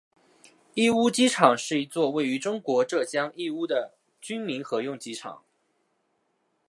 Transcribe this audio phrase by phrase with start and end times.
[0.73, 5.43] 义乌机场是一座位于中国浙江义乌的军民合用机场。